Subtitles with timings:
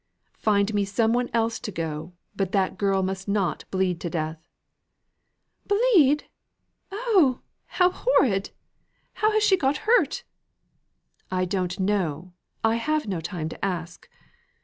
[0.39, 4.49] "Find me some one else to go; but that girl must not bleed to death."
[5.67, 6.23] "Bleed!
[6.91, 8.49] oh, how horrid!
[9.13, 10.23] How has she got hurt?"
[11.29, 12.33] "I don't know,
[12.63, 14.09] I have no time to ask.